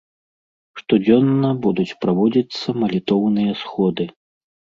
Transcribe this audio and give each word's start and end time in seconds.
Штодзённа 0.79 1.51
будуць 1.65 1.97
праводзіцца 2.07 2.67
малітоўныя 2.85 3.51
сходы. 3.61 4.09